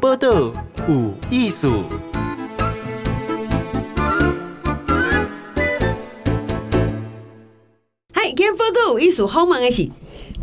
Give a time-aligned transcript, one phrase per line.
[0.00, 0.52] 报道
[0.88, 1.84] 有艺术。
[8.12, 9.88] 嗨，今天报道有艺术，好忙的是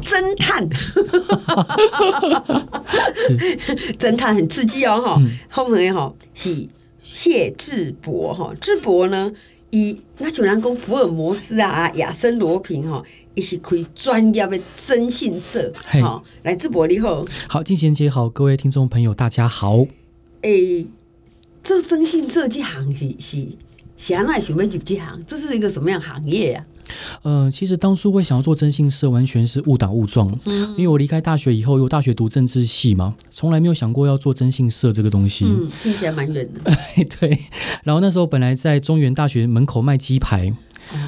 [0.02, 0.68] 侦探，
[4.00, 6.68] 侦探很刺激哦，哈、嗯，好忙的哈是
[7.04, 9.32] 谢智博哈，智博呢，
[9.74, 13.04] 以那就人讲福尔摩斯啊，亚森罗平哦，
[13.34, 19.80] 伊是开专业的征信社，吼，来自博你好，好，金贤姐好，各位听众朋友大家好。
[20.42, 20.88] 诶、欸，
[21.64, 23.48] 这征信社这行是是，
[23.98, 26.64] 谁来想要入这行，这是一个什么样行业啊？
[27.22, 30.32] 呃，其实当初会想要做征信社，完全是误打误撞。
[30.46, 35.46] 嗯，因为我离开大学以后，有大学读政治系嘛，从来没有想过要做征信社这个东西。
[35.46, 36.72] 嗯，听起来蛮远的。
[37.20, 37.38] 对，
[37.84, 40.54] 然后那时候本来在中原大学门口卖鸡排。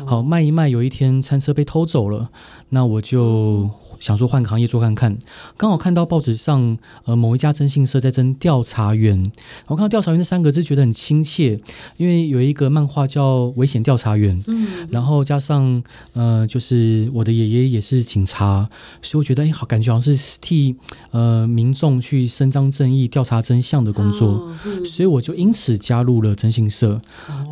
[0.05, 2.29] 好，卖一卖，有一天餐车被偷走了，
[2.69, 5.17] 那我就想说换个行业做看看。
[5.57, 9.31] 刚好看到报纸上，呃，某一家征信社在征调查员。
[9.67, 11.59] 我看到调查员这三个字，觉得很亲切，
[11.97, 15.81] 因为有一个漫画叫《危险调查员》，嗯，然后加上
[16.13, 18.69] 呃，就是我的爷爷也是警察，
[19.01, 20.75] 所以我觉得哎，好，感觉好像是替
[21.11, 26.99] 呃民众去伸张正义、调查真相的工作，哦嗯，所以我就因此加入了征信社，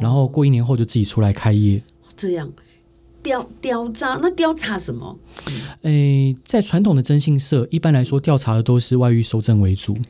[0.02, 1.82] 然后过一年后就自己出来开业。
[2.16, 2.50] 这样
[3.24, 5.18] 调调查，那调查什么？
[5.82, 10.04] 诶，在传统的征信社，一般来说调查的都是外遇收证为主，因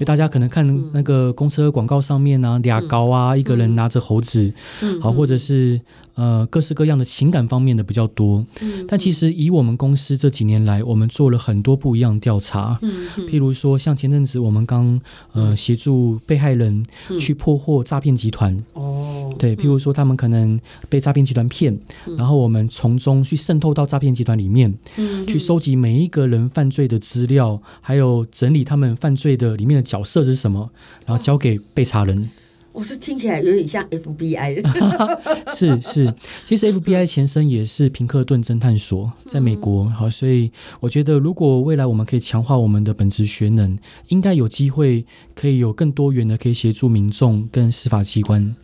[0.00, 5.80] 为大家可能看那个公车广告上面啊，俩高啊、嗯，一个人拿着猴子，嗯、好，或者是。
[6.16, 14.98] 呃，各式各样的情感方面的比较多，嗯，但其实以我们公司这几年来，我们做了很多不一样的调查，嗯，譬如说像前阵子我们刚
[15.32, 16.82] 呃协助被害人
[17.20, 20.58] 去破获诈骗集团，哦，对，譬如说他们可能
[20.88, 21.78] 被诈骗集团骗，
[22.16, 30.70] 然后我们从中去渗透到诈骗集团里面，嗯，去收集每一个人犯罪的资料，还有整理他们犯罪的里面的角色是什么，
[31.04, 32.30] 然后交给被查人。
[32.76, 34.60] 我是听起来有点像 FBI
[35.48, 36.14] 是是，
[36.44, 39.88] 其实 FBI 前身也是平克顿侦探所，在美国。
[39.88, 43.78] 好，所以我觉得如果未来我们可以强化我们的本职学能，
[44.08, 48.54] 应该有机会可以有更多元的可以协助民众跟司法机关。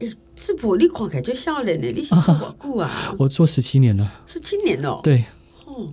[0.00, 2.90] 诶，智博，你看起来就少年呢，你是做多久啊？
[3.16, 4.98] 我做十七年了，十七年哦。
[5.04, 5.24] 对。
[5.66, 5.86] 哦。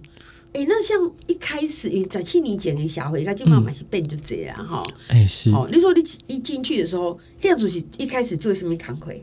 [0.52, 4.82] 哎、欸，那像一开始，在七年前的社会，他就慢慢是变就这样哈。
[5.08, 5.52] 哎、嗯欸，是。
[5.52, 9.14] 哦，你说你一进去的时候，这样子是一开始做什么工作？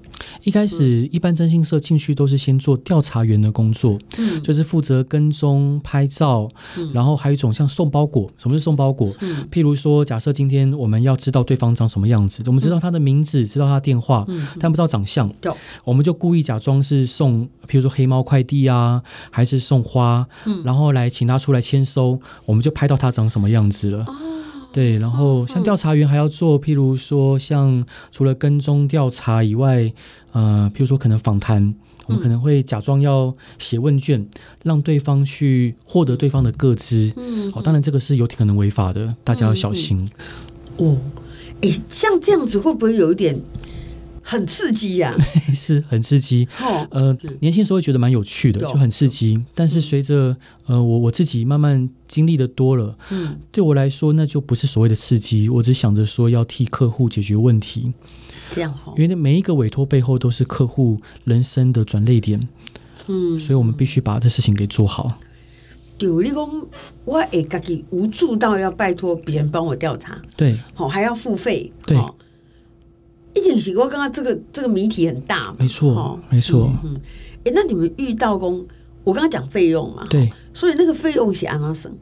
[0.44, 8.30] 一开始，一般征信社进去都是先做调查员的工作，嗯，就是负责跟踪、拍照，嗯，然后还有一种像送包裹。
[8.38, 9.12] 什么是送包裹？
[9.20, 21.10] 嗯，譬如说，假设今天我们要知道对方长什么样子，我们知道他的名字，知道他的电话，嗯，但不知道长相，对，我们就故意假装是送，譬如说黑猫快递啊，还是送花，嗯，然后来。
[21.16, 24.04] 请他出来签收，我们就拍到他长什么样子了。
[24.70, 27.82] 对，然后像调查员还要做，譬如说像
[28.12, 29.90] 除了跟踪调查以外，
[30.32, 31.74] 呃，譬如说可能访谈，
[32.04, 34.28] 我们可能会假装要写问卷，
[34.62, 37.10] 让对方去获得对方的个资。
[37.16, 40.10] 嗯，好，当然这个是有可能违法的，大家要小心。
[40.76, 40.98] 哦，
[41.62, 43.40] 哎，像这样子会不会有一点？
[44.28, 46.48] 很刺激呀、 啊，是很刺激。
[46.90, 49.40] 呃，年轻时候会觉得蛮有趣的，就很刺激。
[49.54, 55.48] 但是随着呃我我自己慢慢经历的多了，嗯，对我来说那就不是所谓的刺激。
[55.48, 57.92] 我只想着说要替客户解决问题，
[58.50, 58.94] 这样好。
[58.96, 62.40] 因为每一个委托背后都是客户人生的转泪点，
[63.06, 65.20] 嗯，所以我们必须把这事情给做好。
[66.00, 66.66] 有你讲，
[67.04, 71.96] 我会自己无助到要拜托别人帮我调查，对，好还要付费，对。
[73.36, 76.72] 一点是，我刚刚这个这个谜题很大，没错，哦、没错。
[76.82, 77.00] 嗯，哎、嗯
[77.44, 78.66] 欸，那你们遇到工，
[79.04, 81.94] 我刚刚讲费用嘛，对，所以那个费用是按哪算？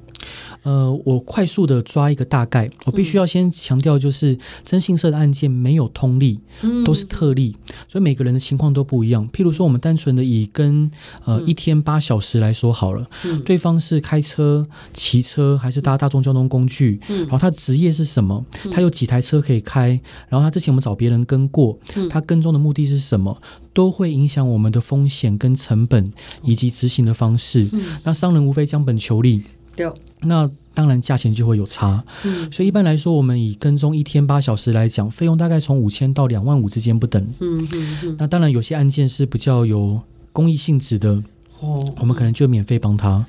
[0.64, 6.40] 呃，我快速的抓一个大概，我必须要先强调，就是征信社的案件没有通例，
[6.84, 7.54] 都是特例，
[7.86, 9.28] 所以每个人的情况都不一样。
[9.30, 10.90] 譬如说，我们单纯的以跟
[11.24, 13.06] 呃一天八小时来说好了，
[13.44, 21.78] 对方是开车、骑车还是搭大众交通工具，然后他职业是什么，他有几台车可以开，然后他之前我们找别人跟过，
[22.08, 23.40] 他跟踪的目的是什么，
[23.74, 26.10] 都会影响我们的风险跟成本
[26.42, 27.68] 以及执行的方式。
[28.04, 29.42] 那商人无非将本求利。
[29.76, 29.90] 对，
[30.22, 38.16] 那当然价钱就会有差，嗯，所以一般来说，我们以跟踪一天八小时来讲，费用大概从五千到两万五之间不等，嗯嗯嗯。
[38.18, 40.00] 那当然有些案件是比较有
[40.32, 41.22] 公益性质的，
[41.60, 43.24] 哦，我们可能就免费帮他。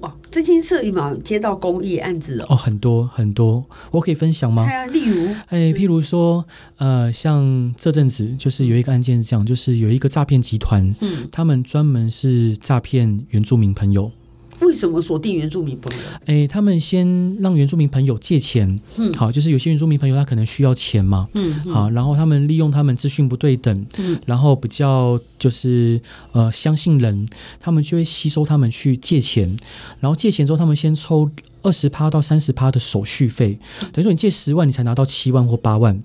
[0.00, 2.46] 哇，真心社有没有接到公益案子哦？
[2.50, 4.62] 哦，很多很多，我可以分享吗？
[4.64, 6.42] 啊，例如，哎，譬如说，
[6.78, 14.10] 呃，像这阵子就是有一个案件是这样，就是有一个诈骗集团，嗯，他们专门是诈骗原住民朋友。
[14.62, 15.98] 为什么锁定原住民朋友？
[16.26, 26.00] 哎，他们先让原住民朋友借钱，嗯，好，就是有些原住民朋友他可能需要钱嘛，嗯，好，然后他们利用他们资讯不对等，嗯，然后比较就是
[26.32, 27.26] 呃相信人，
[27.58, 29.56] 他们就会吸收他们去借钱，
[29.98, 31.30] 然后借钱之后，他们先抽
[31.62, 33.58] 二十趴到三十趴的手续费，
[33.92, 36.00] 等于说你借十万，你才拿到七万或八万。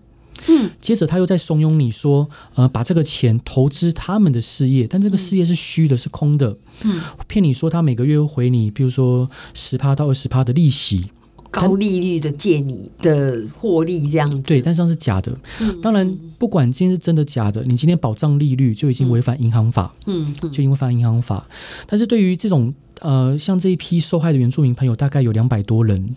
[0.48, 6.56] 嗯，接着他又在怂恿你说，呃，把这个钱投资他们的事业，但这个事业是虚的，是空的。
[6.84, 11.06] 嗯，骗你说他每个月会回你，比如说十趴到二十趴的利息，
[11.50, 14.38] 高利率的借你的获利这样子。
[14.42, 15.36] 对，但是是假的。
[15.62, 19.94] 嗯，当然，不管今天是真的假的，你今天保障利率就已经违反银行法。
[20.06, 21.48] 嗯，就因为违反银行法。
[21.88, 26.16] 但是对于这种呃，像这一批受害的原住民朋友，大概有两百多人。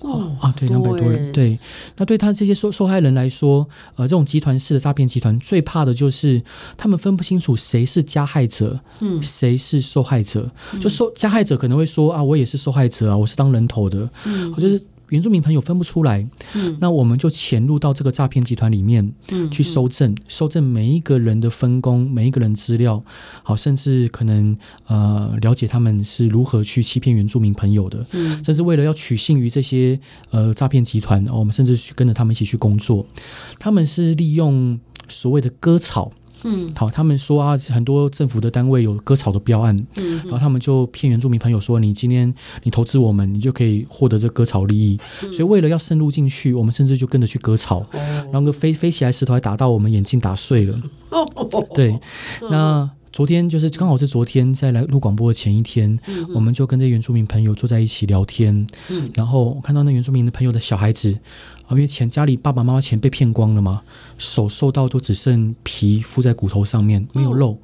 [0.00, 1.58] 哦啊，对，两百多人，对。
[1.96, 6.42] 那对他这些受受害人来说，呃，这种集团式的诈骗集团最怕的就是
[6.76, 10.50] 他们分不清楚谁是加害者，嗯，谁是受害者。
[10.80, 14.80] 就受加害者可能会说啊，我也是受害者啊，我是当人头的，嗯，我就是。
[15.10, 23.02] 原住民朋友分不出来，嗯，那我们就潜入到这个诈骗集团里面，嗯，去搜证，搜证每一个人的分工，每一个人资料，
[23.42, 24.56] 好，甚至可能
[24.86, 29.98] 呃了解他们是如何去欺骗原住民朋友的，嗯，甚至为了要取信于这些
[30.30, 33.06] 呃诈骗集团，我们甚至去跟着他们一起去工作，
[33.58, 34.78] 他们是利用
[35.08, 36.12] 所谓的割草。
[36.44, 42.32] 嗯，好，他们说啊，很多政府的单位有割草的标案，嗯，然后他们就骗原住民朋友说，你今天
[42.62, 44.98] 你投资我们，你就可以获得这割草利益。
[45.22, 48.00] 嗯，所以为了要深入进去，我们甚至就跟着去割草，哦，
[48.30, 50.80] 然后个飞飞起来石头还打到我们眼镜打碎了。
[51.10, 51.28] 哦，
[51.74, 51.98] 对，
[52.50, 52.90] 那。
[53.10, 61.18] 昨天就是刚好是昨天在来录广播的前一天，嗯、我们就跟这原住民朋友坐在一起聊天，嗯、然后我看到那原住民的朋友的小孩子，
[61.66, 63.80] 啊，因为钱家里爸爸妈妈钱被骗光了嘛，
[64.18, 67.58] 手瘦到都只剩皮附在骨头上面，没有肉，哦、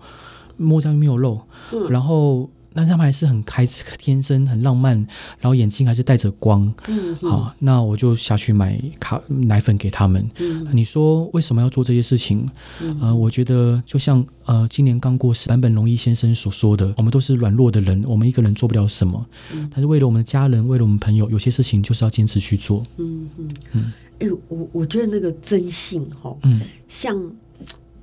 [0.57, 1.43] 摸上去没有肉，
[1.73, 2.49] 嗯、然后。
[2.77, 3.65] 但是他们还是很开
[3.97, 4.97] 天真，很浪漫，
[5.39, 6.75] 然后眼睛还是带着光。
[6.89, 10.29] 嗯，好，那我就下去买卡奶粉给他们。
[10.41, 12.45] 嗯，你说为什么要做这些事情？
[12.81, 19.25] 嗯，呃，我觉得就像呃，今年刚过世坂本龙一先生所说的，我们都是软弱的人，我们一个人做不了什么。
[19.53, 22.85] 嗯，但是为了我们的家人，为了我们朋友，有些事情就是要坚持去做。
[22.97, 23.93] 嗯嗯嗯。
[24.19, 27.33] 哎、欸，我我觉得那个真性哈，嗯，像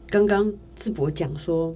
[0.10, 1.76] 刚刚智博讲说，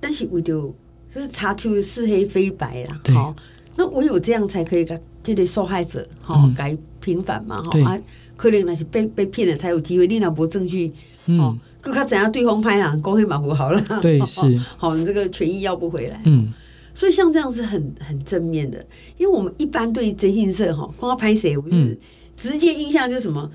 [0.00, 0.74] 但是我就。
[1.10, 3.34] 就是查出是黑非白啦，好，
[3.76, 7.98] 那我有这样才可以给这类受害者哈改平反嘛，哈啊，
[8.36, 10.92] 可能那是被被骗了才有机会，你那无证据，
[11.24, 16.52] 嗯，更加怎样对方拍啊公黑马虎好了，对， 是，好，你这个权益要不回来，嗯，
[16.92, 18.86] 所以像这样是很很正面的，
[19.16, 21.98] 因为我们一般对征信社哈，光拍谁，我是
[22.40, 23.50] 直接印象就是什么。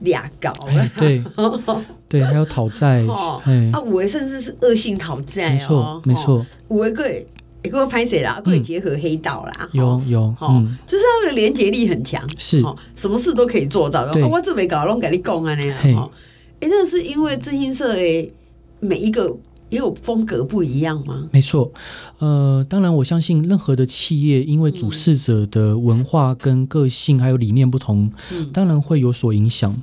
[0.00, 0.50] 俩搞。
[0.66, 1.22] 了，对
[2.08, 7.24] 对，还有讨债，啊，五位甚至是恶性讨债，没错没错，五位可以
[7.62, 8.40] 也给我拍谁啦？
[8.44, 12.60] 可以结合黑道啦，有有，嗯，就是他们的连结力很强，是，
[12.96, 14.26] 什么事都可以做到的。
[14.26, 16.10] 我这没搞，拢给你讲啊那样，
[16.58, 18.32] 哎，那是因为征信社诶，
[18.80, 19.32] 每一个。
[19.72, 21.26] 也有风格不一样吗？
[21.32, 21.72] 没错，
[22.18, 29.74] 呃，当然，我相信任何的企业，因为主事者的文化跟个性还有理念不同，嗯、当然会有所影响。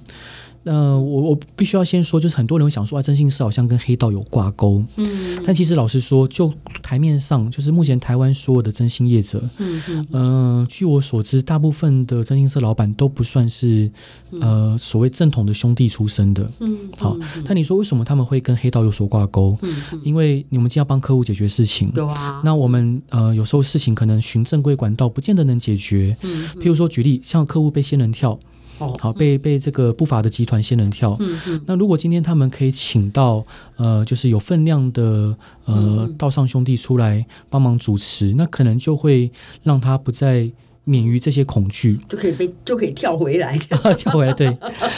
[0.66, 4.84] 呃，我我必须要先说，就是很多人会想说啊，征信社好像跟黑道有挂钩。
[4.98, 6.54] 嗯，但其实老实说，就
[6.84, 13.90] 台面上，就是目前台湾所有的征信业者，嗯嗯，呃，据我所知，大部分的征信社老板都不算是
[14.42, 16.52] 呃所谓正统的兄弟出身的。
[16.60, 19.58] 嗯，好，那你说为什么他们会跟黑道有所挂钩？
[19.62, 26.16] 嗯，因为你们既要帮客户解决事情，有啊，那我们呃有时候事情可能循正规管道不见得能解决。
[26.22, 28.38] 嗯，譬如说举例，像客户被仙人跳。
[28.80, 31.16] 好，被被这个不法的集团仙人跳。
[31.20, 31.62] 嗯嗯。
[31.66, 33.44] 那如果今天他们可以请到
[33.78, 39.32] 呃，就是有分量的呃道上兄弟出来帮忙主持，那可能就会
[39.64, 40.50] 让他不再
[40.86, 43.56] 免于这些恐惧，就可以被就可以跳回来，
[43.96, 44.34] 跳回来。
[44.34, 44.58] 对，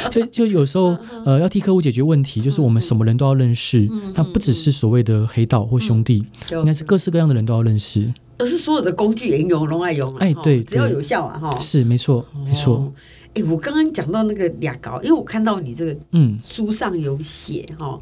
[0.09, 10.15] 就就有时候呃要替客户解决问题，就是我们什么人都要认识，那不只是所谓的黑道或兄弟，应该是各式各样的人都要认识，而是所有的工具也用，都爱用。
[10.15, 12.93] 哎，对，只要有效啊，哈，是没错，没错。
[13.33, 16.37] 哎，我刚刚讲到那个牙膏，因为我看到你这个嗯。
[16.39, 17.99] 书上有写哈、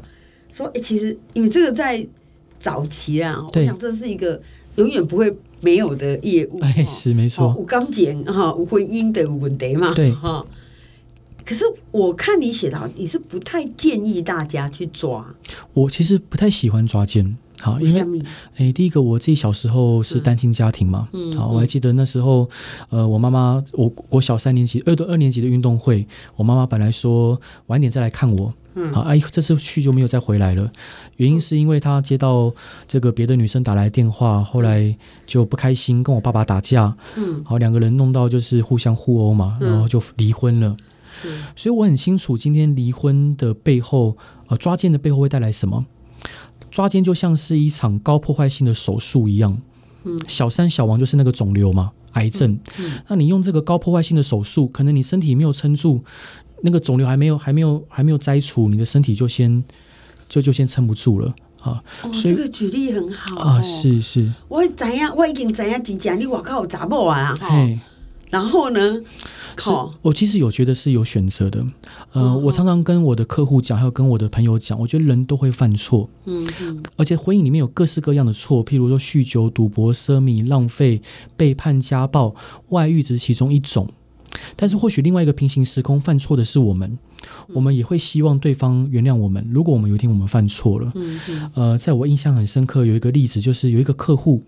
[0.50, 2.06] 说哎，其实因为这个在
[2.58, 4.40] 早期啊，我想这是一个
[4.76, 10.12] 永远不会没有的业务，哎，是没错，无刚检哈，无婚姻的问题嘛，对。
[10.12, 10.44] 哈。
[11.42, 15.34] 可是我看你写的，你是不太建议大家去抓，
[15.74, 17.36] 我其实不太喜欢抓奸。
[17.60, 18.22] 好，因为
[18.56, 22.48] 诶，第一个我自己小时候是单亲家庭嘛，嗯，好，我还记得那时候，
[22.88, 30.70] 呃，我妈妈，我我小三年级，二的二年级的运动会，我妈妈本来说晚点再来看我，嗯，好，哎，这次去就没有再回来了。
[31.16, 32.52] 原因是因为她接到
[32.88, 36.96] 这个别的女生打来电话，后来就不开心，跟我爸爸打架。
[37.16, 40.74] 嗯，好，两个人弄到就是互相互殴嘛，然后就离婚了。
[41.26, 44.16] 嗯，所以我很清楚今天离婚的背后，
[44.48, 45.84] 呃，抓奸的背后会带来什么？
[46.70, 49.60] 抓奸就像是一场高破坏性的手术一样。
[50.04, 52.58] 嗯，小三小王就是那个肿瘤嘛，癌症。
[52.78, 56.02] 嗯，那你用这个高破坏性的手术，可能你身体没有撑住。
[56.62, 59.62] 那个肿瘤还没有还没有还没有摘除，你的身体就先
[60.28, 61.82] 就就先撑不住了啊！
[62.02, 64.30] 哦，这个举例很好啊，是是。
[64.48, 65.14] 我怎样？
[65.16, 65.82] 我已经怎样？
[65.82, 67.34] 真正你我靠，查某啊！
[67.40, 67.78] 嘿，
[68.30, 69.00] 然后呢？
[69.58, 69.70] 是，
[70.00, 71.62] 我其实有觉得是有选择的。
[72.12, 76.08] 呃，哦、我常常跟我的客户讲，还有跟我的朋友讲，我觉得人都会犯错。
[76.24, 76.82] 嗯嗯。
[76.96, 81.02] 而且婚姻里面有各式各样的错，譬如说酗酒、赌博、奢靡、浪费、
[81.36, 82.34] 背叛、家暴、
[82.68, 83.86] 外遇，只是其中一种。
[84.56, 86.98] 但是或许另外一个平行时空犯错的是我们，
[87.52, 89.46] 我们也会希望对方原谅我们。
[89.52, 90.92] 如果我们有一天我们犯错了，
[91.54, 94.42] 呃，在我印象很深刻有一个例子，就是有一个客户，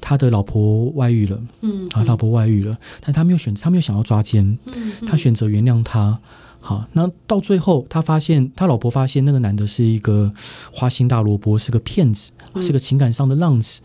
[0.00, 4.58] 他的老婆外遇了，嗯，啊，老婆外遇了，但他没有选，他没有想要抓奸，
[5.06, 6.18] 他选择原谅他。
[6.64, 10.32] 好，那到最后他发现，他老婆发现那个男的是一个
[10.72, 12.30] 花心大萝卜，是个骗子，
[12.60, 13.80] 是个情感上的浪子。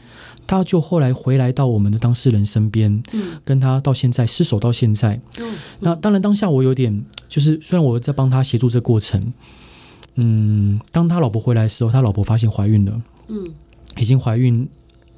[0.47, 5.19] 他就后来回来到我们的当事人身边，嗯，跟他到现在失守到现在。
[5.39, 9.21] 嗯，那当然当下我有点，就是虽然我在帮他协助这个过程，
[10.15, 13.53] 嗯，当他老婆回来的时候，他老婆发现怀孕了，嗯，
[13.97, 14.67] 已经怀孕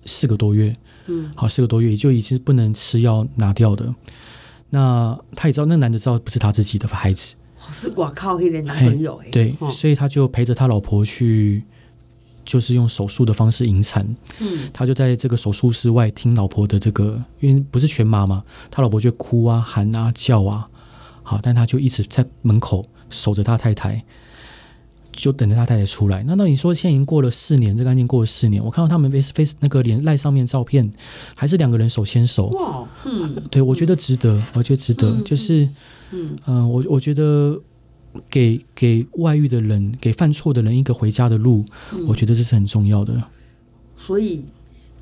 [0.06, 3.94] 四个多月，嗯，好，四个多月也就已经不能吃药拿掉的。
[4.72, 7.36] 那他也知道，那男的知道不是他自己的孩子，
[7.72, 11.64] 是我靠，黑人男朋友，对，所以他就陪着他老婆去。
[12.50, 14.04] 就是用手术的方式引产，
[14.40, 20.68] 嗯，他就在这个手术室外听老婆的这个，因为不是全麻嘛，他老婆就哭啊、喊啊、叫啊，
[21.22, 24.04] 好，但他就一直在门口守着他太太，
[25.12, 25.86] 就等着他太太。
[25.86, 26.24] 出来。
[26.24, 30.92] 那那你说现在已经过了四年，这个案件过了四年，我看到他们 face face 那个脸赖上面照片，
[31.36, 35.70] 还是两个人手牵手，哇，嗯，对，我觉得值得，我觉得值得，嗯、就是，
[36.10, 37.62] 嗯嗯、呃，我我觉得。
[38.30, 43.22] 给给外遇的人，给犯错的人一个回家的路，嗯、我觉得这是很重要的。
[43.96, 44.44] 所以，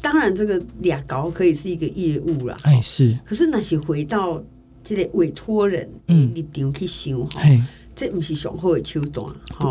[0.02, 2.58] 当然这个俩搞可以是一个业务啦。
[2.64, 3.18] 哎，是。
[3.26, 4.44] 可是那些回到
[4.84, 7.62] 这个委托人，嗯，立场去想哈，嘿
[7.96, 9.26] 这不是上好的手段，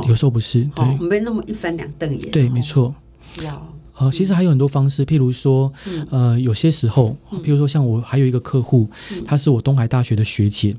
[0.09, 2.31] 有时候不是，对，没那么一翻两瞪眼。
[2.31, 2.95] 对，没错。
[3.45, 3.63] 哇，
[3.99, 8.89] 呃，其实还有很多方式，譬如说，嗯、呃，有些时候，譬如说，像我还有一个客户，
[9.25, 10.75] 她、嗯、是我东海大学的学姐。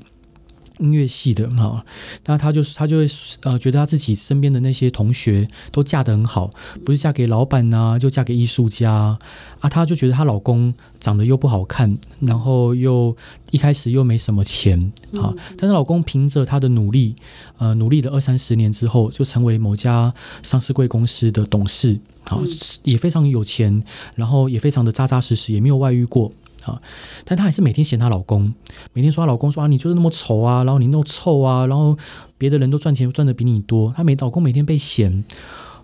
[0.78, 1.84] 音乐系的哈，
[2.26, 3.06] 那他就是他就会
[3.42, 6.50] 呃觉得他自己身边的那些同学都嫁得很好，
[6.84, 9.18] 不是嫁给老板呐，就嫁给艺术家
[9.60, 13.16] 啊，他就觉得她老公长得又不好看，然后又
[13.50, 17.16] 一开始又没什么钱啊，但是老公凭着他的努力，
[17.58, 22.38] 呃，努力了二三十年之后，就成为某家上市贵公司的董事啊，
[22.84, 23.82] 也非常有钱，
[24.14, 26.30] 然后也非常的扎扎实实，也没有外遇过。
[26.68, 26.80] 啊，
[27.24, 28.52] 但她还是每天嫌她老公，
[28.92, 31.96] 每天说她老公说啊，你就是那么丑啊，然后你那么臭啊，然后
[32.36, 35.24] 别的人都赚钱赚的比你多，她每老公每天被嫌。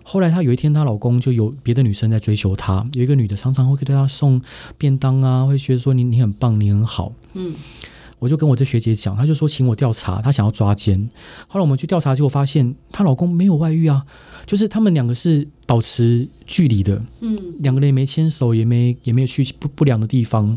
[0.07, 4.39] 后来她有一天，她老公就有别的女生在追求她，有一个女的常常会给她送
[4.77, 7.11] 便当啊，会觉得说你你很棒，你很好。
[7.33, 7.55] 嗯，
[8.19, 11.09] 我就跟我这学姐讲，她就说请我调查，她想要抓奸。
[11.47, 14.05] 后来我们去调查，结果发现她老公没有外遇啊。
[14.45, 20.55] 就是他们两个是保持距离的，嗯，两个人也没牵手，也没也没有去不不良的地方。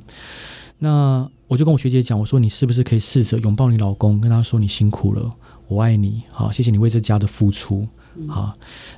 [0.80, 5.30] 那我就跟我学姐讲，我说你是不是可以试着拥抱你老公，跟他说你辛苦了，
[5.68, 7.82] 我爱你，好，谢谢你为这家的付出，
[8.26, 8.52] 好。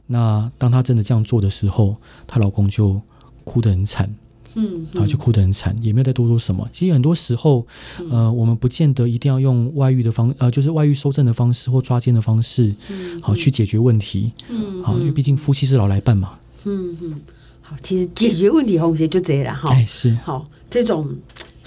[0.09, 3.01] 那当她真的这样做的时候，她老公就
[3.45, 4.13] 哭得很惨。
[4.55, 6.69] 嗯，然后就哭得很惨，也没有再多说什么。
[6.73, 7.67] 其实很多时候，
[8.11, 12.75] 呃，我们不见得一定要用外遇的方，呃，就是外遇收证的方式或抓奸的方式，
[13.23, 14.33] 好去解决问题。
[14.49, 16.33] 嗯，好，因为毕竟夫妻是老来伴嘛。
[16.65, 17.21] 嗯嗯，
[17.61, 19.73] 好，其实解决问题红鞋就这样了哈。
[19.73, 20.15] 哎，是。
[20.25, 21.09] 好，这种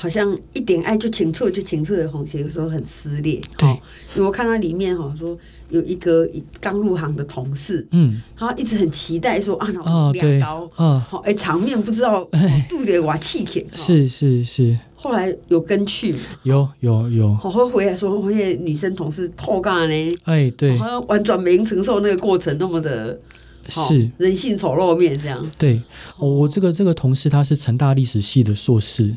[0.04, 3.40] 好像一点爱就清楚就清楚的红鞋，有时候很撕裂。
[3.58, 3.70] 对，
[4.16, 5.38] 因为我看到里面哈说。
[5.70, 6.30] 有一个
[6.62, 9.68] 刚入行的同事，嗯，他一直很期待说啊，
[10.14, 12.30] 两刀，嗯，好，哎，场面不知道
[12.70, 14.78] 肚里瓦气铁， 是是是。
[14.94, 23.20] 后来有跟去，有有有，好后回来说，那些女生同事偷干呢，哎，对，好像完全没承受那个过程那么的。
[23.70, 25.46] 是人性丑陋面这样。
[25.58, 25.82] 对，
[26.18, 29.14] 我这个这个同事他是成大历史系的硕士，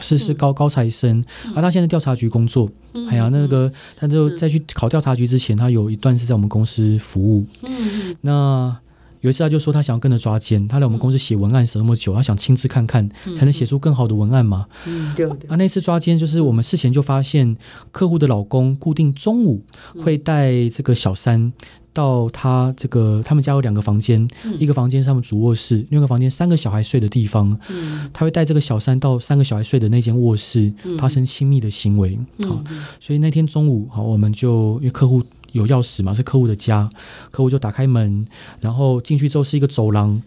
[0.00, 2.70] 是是高高材生，而他现在调查局工作。
[3.08, 7.46] 哎呀，那个他就在去考调查局之前，他有一段是在我们公司服务。
[7.62, 8.76] 嗯，那
[9.20, 14.66] 有一次他就说他想要跟着抓奸，他来我们公司写文案写那么久，他想亲自看看，才能写出更好的文案嘛。
[14.86, 15.48] 嗯，对对。
[15.48, 17.56] 啊，那次抓奸就是我们事前就发现
[17.92, 19.62] 客户的老公固定中午
[20.02, 21.52] 会带这个小三。
[21.92, 27.58] 到他这个，他们家有两个房间，嗯、一个房间是他们主卧室，另一个房间三个小孩睡的地方。
[27.68, 32.18] 嗯、他会带这个小三到三个小孩睡的那间卧室，发生亲密的行为。
[32.48, 36.88] 好、嗯，所以那天中午，好，我们就因为客户有钥匙嘛，是客户的家，
[37.30, 38.26] 客户就打开门，
[38.60, 40.22] 然后进去之后是一个走廊，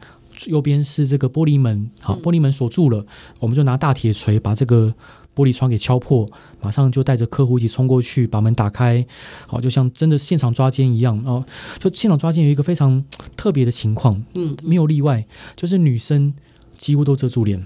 [0.47, 3.07] 右边是这个玻璃门，好，玻璃门锁住了，嗯、
[3.39, 4.93] 我们就拿大铁锤把这个。
[5.35, 6.27] 玻璃窗给敲破，
[6.61, 9.05] 马上就带着客户一起冲过去，把门打开，
[9.47, 11.43] 好，就像真的现场抓奸一样哦。
[11.79, 13.03] 就现场抓奸有一个非常
[13.35, 15.25] 特别的情况，嗯，没有例外，
[15.55, 16.33] 就是女生
[16.77, 17.59] 几乎都遮住脸，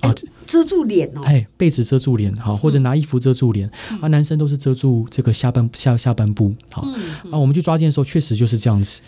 [0.00, 0.14] 啊、欸，
[0.46, 9.00] 遮住脸哦，哎，被子遮住脸，好，或者拿衣服遮住脸，嗯、啊，男生都是遮住这个下半下下半部，好，嗯嗯、啊，我们去抓奸的时候确实就是这样子。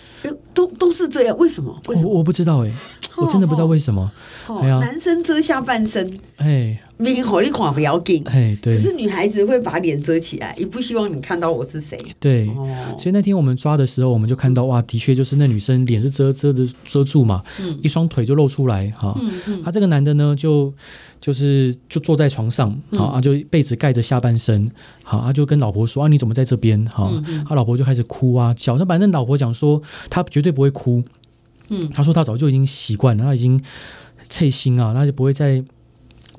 [0.52, 1.80] 都都是这样，为什么？
[1.88, 2.08] 为什么？
[2.08, 2.74] 我我不知道哎、欸，
[3.16, 4.10] 我真的不知道为什么。
[4.60, 8.76] 哎呀，男生遮下半身，哎，明火你看不要紧，哎，对。
[8.76, 11.96] 可是女孩子会把脸遮起来，也不希望你看到我是谁。
[12.18, 12.46] 对，
[12.98, 19.16] 所以那天我们抓的时候，我们就看到哇，的确就是那女生脸是遮遮的遮住嘛，嗯，一双腿就露出来哈。
[19.20, 19.62] 嗯嗯。
[19.64, 20.72] 他这个男的呢，就
[21.20, 24.68] 就是就坐在床上，好啊，就被子盖着下半身，
[25.02, 26.84] 好啊，就跟老婆说啊，你怎么在这边？
[26.86, 27.10] 哈，
[27.48, 28.76] 他老婆就开始哭啊叫。
[28.78, 29.80] 他反正老婆讲说，
[30.10, 31.02] 他绝对不会哭。
[31.68, 33.62] 嗯，他说他早就已经习惯了，他已经
[34.28, 35.62] 脆心啊，他就不会再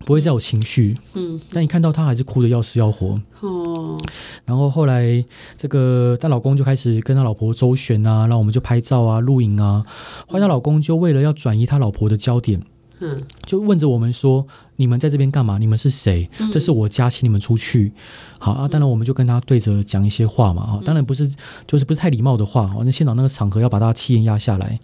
[0.06, 0.98] 不会再有情绪。
[1.16, 3.20] 嗯，但一看到他还是哭的要死要活。
[3.40, 3.98] 哦，
[4.46, 5.24] 然后后来
[5.58, 9.84] 这个她老公就开始跟他老婆周旋啊，然后我们就拍照啊、录影啊。
[10.28, 12.62] 后来他老公就为了要转移他老婆的焦点。
[13.00, 14.48] 嗯，就问着我们说
[14.78, 15.58] ：“你们在这边干嘛？
[15.58, 16.30] 你们是谁？
[16.52, 17.92] 这是我家，请你们出去。”
[18.40, 20.62] 好啊，当然我们就跟他对着讲一些话嘛。
[20.62, 21.30] 啊，当然不是，
[21.68, 22.74] 就是不是太礼貌的话。
[22.86, 24.80] 那现场那个场合要把他气焰压下来。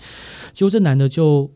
[0.53, 1.50] 结果这男的就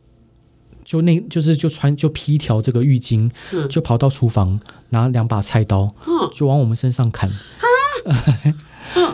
[0.83, 3.29] 就那，就是就穿就披一条这个浴巾，
[3.69, 4.59] 就跑到厨房
[4.89, 5.93] 拿两把菜刀，
[6.33, 7.29] 就往我们身上砍。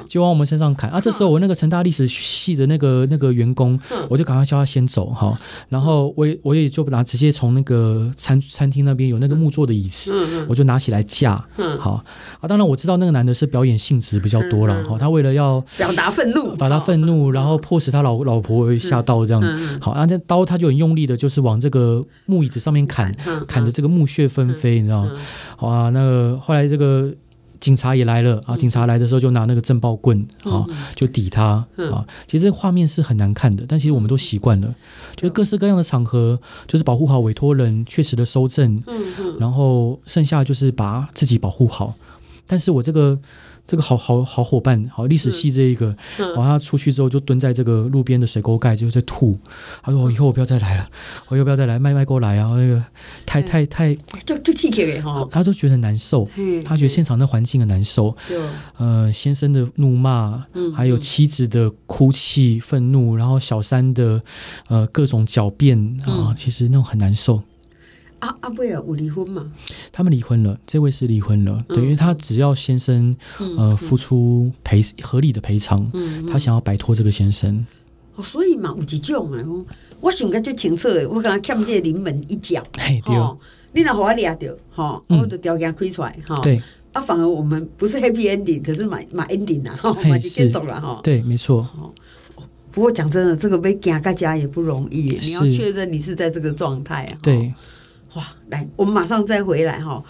[0.05, 0.99] 就往我们身上砍啊！
[0.99, 5.37] 这时候我那个成大历史系的那个那个员工，我就赶快叫他先走哈。
[5.69, 10.13] 然后我也我也就拿直接从那个餐餐厅那边有那个木座的椅子，
[10.47, 11.43] 我就拿起来架。
[11.79, 12.03] 好
[12.39, 14.97] 啊，当然我知道那个男的是表演性质比较多了哈。
[14.97, 19.41] 他为了要表达愤怒，把他愤怒，然后迫使他老老婆会下刀这样。
[19.79, 23.11] 好，然后那刀他就很用力的，就是往这个木椅子上面砍，
[23.47, 25.11] 砍着这个木屑纷飞，你知道吗？
[25.55, 27.11] 好啊，那个后来这个。
[27.61, 28.57] 警察也来了啊！
[28.57, 32.05] 警察来的时候就拿那个震爆棍啊，就抵他啊。
[32.27, 34.75] 其实这画面是很难看的，但其实我们都习惯了。
[35.15, 38.83] 就是各式各样的场合，就是保护好委托人，确实的收证，
[39.39, 41.93] 然后剩下就是把自己保护好。
[42.45, 43.17] 但是我这个。
[43.65, 49.37] 这个好好好伙伴，好历史系这一个，然后他出去之后就蹲在这个路边的水沟盖，就在吐。
[49.81, 50.89] 他说：“我以后我不要再来了，
[51.29, 52.51] 我以后不要再来，卖卖过来啊！
[52.57, 52.83] 那个
[53.25, 53.95] 太太太，
[54.25, 56.27] 就就气给哈。”他都觉得难受，
[56.65, 58.15] 他觉得现场的环境很难受。
[58.77, 60.45] 呃，先生的怒骂，
[60.75, 64.21] 还有妻子的哭泣、愤怒，然后小三的
[64.67, 67.41] 呃各种狡辩啊，其实那种很难受。
[68.21, 69.51] 阿阿贝尔，有离婚嘛？
[69.91, 71.63] 他们离婚了，这位是离婚了。
[71.67, 73.15] 对，因为他只要先生
[73.57, 75.87] 呃付出赔合理的赔偿，
[76.27, 77.65] 他想要摆脱这个先生。
[78.15, 79.39] 哦，所以嘛，有一种啊，
[79.99, 82.63] 我想个最清楚的，我刚刚欠这临门一脚。
[82.79, 83.15] 嘿，对，
[83.73, 86.35] 你若和我俩掉，哈，我的条件开出来，哈。
[86.41, 86.61] 对。
[86.93, 90.99] 啊，反而我们不是 happy ending，可是蛮蛮 ending 啊，哈，蛮结束了哈。
[91.01, 91.65] 对，没错。
[92.69, 97.17] 不过讲真的，这个被赶大家也不容易，你要确认你是在这个状态啊。
[97.23, 97.53] 对。
[98.15, 100.03] 哇，来，我们马上再回来哈。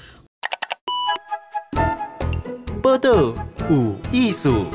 [2.81, 3.35] 报道
[3.69, 4.65] 有艺术。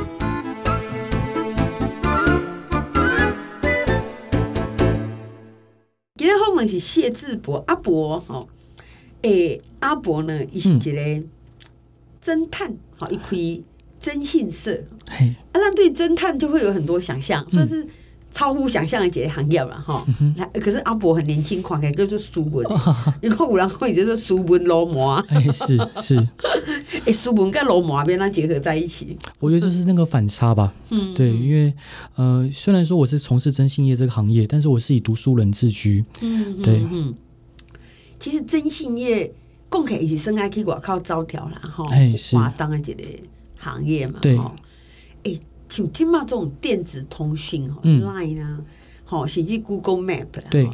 [6.14, 8.46] 今天后面是谢志博阿伯哦，
[9.22, 11.24] 诶，阿伯呢，伊是一个
[12.22, 13.64] 侦探，好，一开
[13.98, 17.84] 征信社，嘿，啊，那对侦探就会有很多想象，算是。
[18.36, 20.06] 超乎想象的一个行业了哈，
[20.60, 22.66] 可是阿伯很年轻，看起来就是书文，
[23.22, 26.28] 因为有人会觉得书文老麻，哎是是，
[27.06, 31.72] 哎书文跟老麻变它结合在一起，我觉得就是那个反差吧，嗯，对，因为
[32.16, 37.14] 呃虽然说我是从事征信业这个行业，但是我是以读书人自居，嗯对，嗯，
[38.20, 39.32] 其实征信业
[39.70, 43.02] 讲起来是生爱去外靠招条啦哈，哎是，当然一个
[43.56, 44.44] 行业嘛，对，哎。
[45.68, 48.60] 像今嘛这种电子通讯哈，Line 啊，
[49.04, 50.68] 好，甚至 Google Map 对，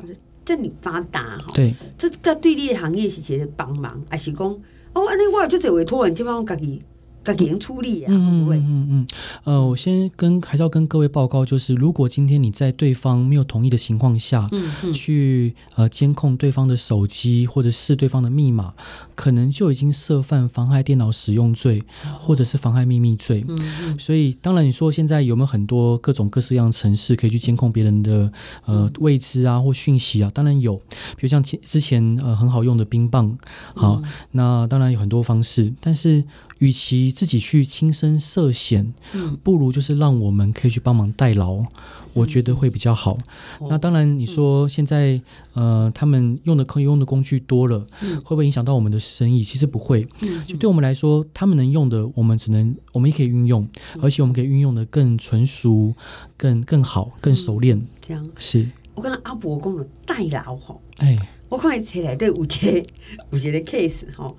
[0.45, 4.47] 这你发达哈，对，这个对你的行业是一个帮忙，还是讲
[4.93, 6.83] 哦，安尼我有这个委托人，基本上自己
[7.23, 9.07] 该给人处理啊，嗯会嗯嗯，
[9.45, 18.75] 呃，我先跟还是要跟各位报告，就是如果今天你在对方没有同意的情况下，嗯嗯，去呃监控对方的手机或者是对方的密码，
[19.15, 21.83] 可能就已经涉犯妨害电脑使用罪，
[22.19, 23.45] 或者是妨害秘密罪。
[23.49, 28.33] 嗯嗯，所以当然你说现在有没有很多各种各式样的程式可以去监控别人的
[28.65, 30.31] 呃位置啊或讯息啊？
[30.35, 30.77] 当然有，
[31.17, 33.39] 比如像之前呃很好用的冰棒，
[33.75, 36.25] 好，嗯、那当然有很多方式，但是。
[36.59, 41.67] 与其自己去亲身涉险，嗯，不如就是让我们可以去帮忙代劳，嗯、
[42.15, 43.17] 我觉得会比较好。
[43.61, 45.21] 嗯、那当然，你说现在、
[45.55, 49.45] 嗯、呃，他们用的可以用的工具多了，嗯，会不会影响到我们的生意？
[49.45, 53.63] 其实不会，嗯，就对我们来说，他们能用的，我们只能我们也可以运用，
[53.95, 55.95] 嗯、而且我们可以运用的更纯熟、
[56.37, 57.77] 更更好、更熟练。
[57.77, 58.67] 嗯、这样是。
[58.95, 61.17] 我跟阿伯讲了代劳哈，哎，
[61.49, 62.83] 我看起来对有些
[63.31, 64.33] 有些的 case 哈。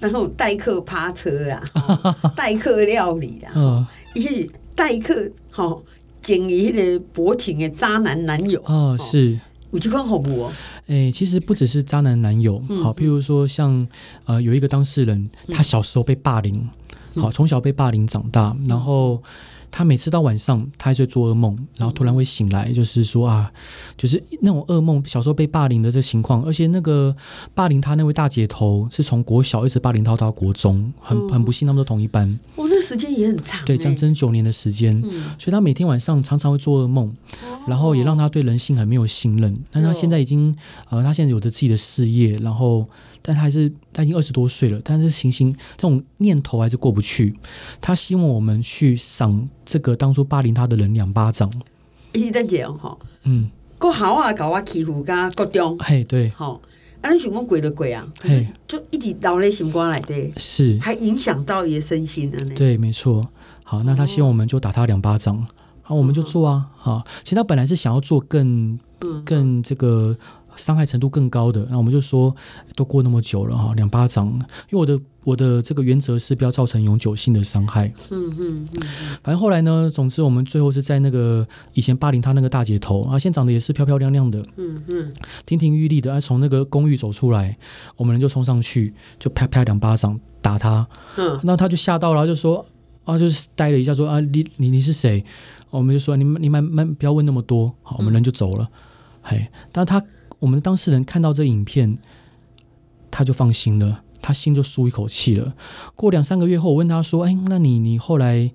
[0.00, 1.62] 那种代客趴车啊，
[2.36, 5.76] 代客料理啊，一些代客哈，
[6.20, 9.38] 捡一些薄情的渣男男友哦，是，
[9.70, 10.50] 有这款好不？
[10.86, 13.86] 哎，其实不只是渣男男友，好，譬如说像
[14.24, 16.68] 呃，有一个当事人，他小时候被霸凌，
[17.14, 19.22] 好，从小被霸凌长大，然后。
[19.70, 23.52] 他每次到晚上，他还是会做噩梦，然后突然会醒来，就是说啊，
[23.96, 27.14] 就是那种噩梦，小时候被霸凌的这个情况，而且那个
[27.54, 32.38] 霸凌他那位大姐头是从国小一直霸凌到到国中，很很不幸，他们都同一班。
[32.76, 35.00] 哦，那时间也很长，对，将近九年的时间，
[35.38, 37.14] 所以他每天晚上常常会做噩梦，
[37.66, 39.56] 然后也让他对人性很没有信任。
[39.70, 40.54] 但他现在已经
[40.90, 42.86] 呃，他现在有着自己的事业，然后。
[43.28, 47.34] 但他还是他已经二十多岁了，但是行星这种念头还是过不去。
[47.80, 51.50] 他希望我们去赏这个当初霸凌他的人两巴掌。
[52.12, 56.60] 一旦这样哈，嗯，过好啊，搞我欺负加各种，嘿，对，好，
[57.06, 58.06] 啊，你想讲鬼的鬼啊，
[58.66, 62.52] 就一直劳累心光来的，是，还影响到你的身心了呢。
[62.56, 63.28] 对，没错。
[63.62, 65.46] 好，那他希望我们就打他两巴掌，
[65.82, 66.66] 好，我们就做啊。
[66.76, 68.78] 好，其实他本来是想要做更
[69.24, 70.16] 更这个。
[70.56, 72.34] 伤害程度更高的，那我们就说，
[72.74, 74.26] 都过那么久了哈，两巴掌。
[74.70, 77.92] 因为我的我的这个原则是不要造成永久性的伤害。
[78.10, 78.82] 嗯嗯嗯。
[79.22, 84.44] 反正后来呢，总之我们最后是在那个以前霸凌他那个大姐头啊，现在长得也是漂漂亮亮的。
[84.56, 85.12] 嗯嗯。
[85.44, 87.56] 亭亭玉立的，啊，从那个公寓走出来，
[87.96, 90.86] 我们人就冲上去，就啪啪两巴掌打他。
[91.16, 91.38] 嗯。
[91.42, 92.64] 那他就吓到了，就说
[93.04, 95.24] 啊，就是呆了一下，说啊，你你你是谁？
[95.70, 98.68] 我们就说你你慢慢不要问那么多，好，我们人就走了。
[99.22, 100.02] 嘿，但他。
[100.46, 101.98] 我们的当事人看到这影片，
[103.10, 105.56] 他就放心了，他心就舒一口气了。
[105.96, 108.52] 过两三个月后，我问他说：“哎，那你你后来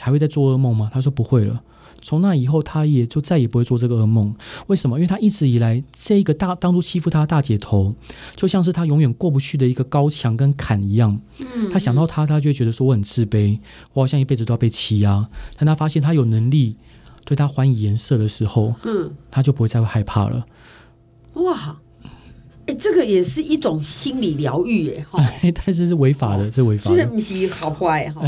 [0.00, 1.62] 还会再做噩梦吗？”他说：“不会了。”
[2.02, 4.34] 从那以后，他也就再也不会做这个噩梦。
[4.66, 4.98] 为什么？
[4.98, 7.94] 因为他一直以来，这一个大当初欺负他的大姐头，
[8.36, 11.22] 就像是他永远过不去的一个高墙跟坎一样。
[11.72, 13.58] 他想到他，他就会觉得说我很自卑，
[13.94, 15.26] 我好像一辈子都要被欺压。
[15.56, 16.76] 但他发现他有能力
[17.24, 20.44] 对他还以颜色的时候，嗯，他就不会再会害怕了。
[21.34, 21.76] 哇，
[22.66, 28.22] 哎、欸，这个也是一种心理疗愈，哎，哈， 但是是违法的，是违、哦、法的，虽然不是好坏，哈，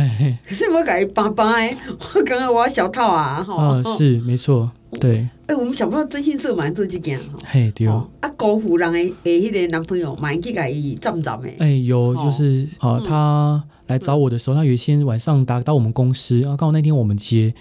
[0.46, 17.54] 可是我感觉爸爸，哎，我刚刚我要小套啊，哈，啊，是没错，对，哎、欸，我们小朋友真心社蛮做这件，哈，嘿，对哦，啊，辜负人诶，诶，迄个男朋友蛮去甲伊站站诶，哎，有，就是啊，他来找我的时候，他有一天晚上打到我们公司，啊，刚好那天我们接。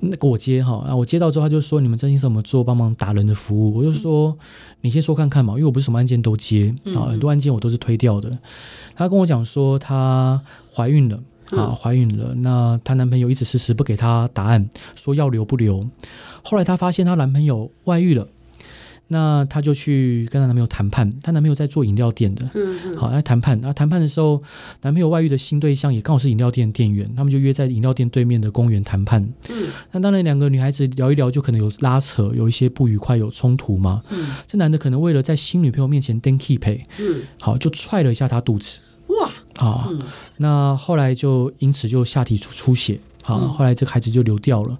[0.00, 3.78] 那个我接哈，啊，我接到之后他就说，你们征信社怎么做帮忙打人的服务？
[3.78, 4.36] 我就说
[4.80, 8.30] 你先说看看嘛，因为我不是什么案件都接啊，很多案件我都是推掉的。
[8.94, 10.40] 他跟我讲说她
[10.72, 12.34] 怀孕了啊，怀孕了。
[12.36, 15.84] 那她男朋友一直迟迟不给她答案，说要留不留。
[16.42, 18.28] 后来她发现她男朋友外遇了。
[19.08, 23.60] 那她就去跟她男朋友谈判，她男朋友在做饮料店的，嗯嗯，好，来谈判。
[23.60, 24.42] 那谈判的时候，
[24.82, 29.22] 男朋友外遇的新对象也刚好是饮料店店员，他们就约在饮料店对面的公园谈判。
[29.50, 34.02] 嗯，那当然两个女孩子聊一聊，就可能有拉扯，有一些不愉快，有冲突嘛。
[34.10, 38.80] 嗯，这男的可能为了在新女朋友面前登 keep 陪，嗯，好，就踹了一下她肚子。
[39.08, 40.02] 哇，啊，嗯，
[40.36, 44.78] 那后来就因此就下体出出血，好，后来这个孩子就流掉了。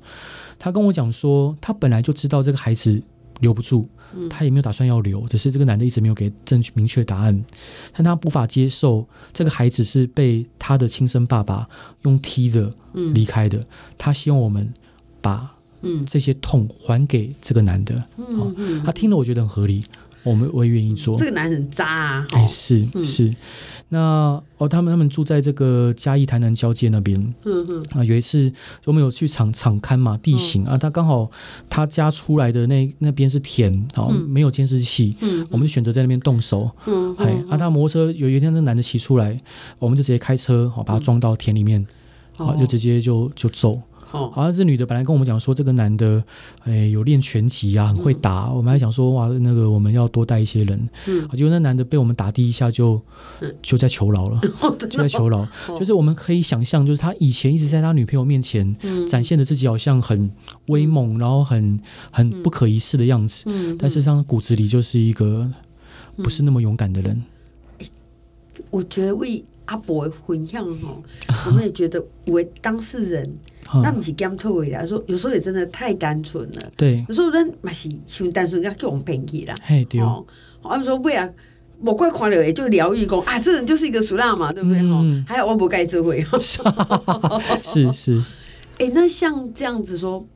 [0.58, 3.00] 他跟我讲说，他本来就知道这个孩子
[3.40, 3.88] 留不住。
[4.31, 7.44] 他也没有打算要留，只是这个男的一直没有给正确明确答案，
[7.92, 11.68] 但他无法接受这个孩子是被他的亲生爸爸
[12.05, 13.61] 用踢的离开的，
[13.98, 14.72] 他希望我们
[15.20, 15.55] 把
[16.07, 18.03] 这些痛还给这个男的。
[18.16, 18.51] 哦，
[18.83, 19.85] 他听了我觉得很合理，
[20.22, 21.14] 我们我也愿意做。
[21.18, 22.27] 这个男人渣啊！
[22.33, 23.37] 哎，是是。
[23.90, 27.18] 那哦，他们他们住在这个嘉义台南交界那边。
[27.44, 28.53] 嗯嗯啊，有一次
[28.85, 31.31] 我们有去场场勘嘛，地形啊，他刚好
[31.70, 36.70] 他家出来的那那边是田，哦，没有监视器，嗯，我们就选择在那边动手。
[36.87, 39.37] 嗯，哎，啊，他摩托车有一天那男的骑出来，
[39.79, 41.87] 我们就直接开车，好把他装到田里面。
[42.37, 43.48] 啊，就直接就就
[44.10, 44.30] 揍。
[44.30, 46.22] 好像这女的本来跟我们讲说，这个男的，
[46.64, 48.46] 哎，有练拳击啊，很会打。
[48.48, 50.88] 嗯、我们还想说，哇，那个我们要多带一些人。
[51.06, 53.00] 嗯，结果那男的被我们打第一下就
[53.62, 55.40] 就在求饶了， 嗯、就在求饶。
[55.68, 60.30] 哦、就是我们可以想象，就是他以前一直在他女朋友面前展现的自己好像很
[60.66, 63.44] 威猛，嗯、然后很很不可一世的样子。
[63.46, 65.50] 嗯，但事实上骨子里就是一个
[66.22, 67.22] 不是那么勇敢的人。
[67.78, 67.86] 嗯、
[68.70, 70.96] 我觉得为阿伯的分享哈，
[71.46, 73.36] 我们也觉得为当事人。
[73.83, 76.72] 那不是检讨的啦，说有时候也真的太单纯了。
[76.74, 79.54] 对，有时候人嘛是想单纯，叫我们骗去啦。
[79.62, 80.00] 嘿，对。
[80.00, 80.24] 哦，
[80.62, 81.28] 我们说为啊，
[81.81, 84.83] 我怪狂了，也就疗愈工啊，这人就是一个俗辣嘛，对不对？
[84.83, 86.24] 哈，还有我不该这回。
[87.62, 88.24] 是是。
[88.78, 90.26] 哎，那像这样子说，